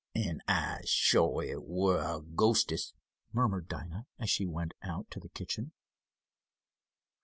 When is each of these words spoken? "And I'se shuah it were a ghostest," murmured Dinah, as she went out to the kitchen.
"And 0.15 0.41
I'se 0.47 0.89
shuah 0.89 1.47
it 1.47 1.63
were 1.63 2.01
a 2.01 2.21
ghostest," 2.21 2.95
murmured 3.33 3.67
Dinah, 3.67 4.07
as 4.17 4.31
she 4.31 4.47
went 4.47 4.73
out 4.81 5.11
to 5.11 5.19
the 5.19 5.29
kitchen. 5.29 5.73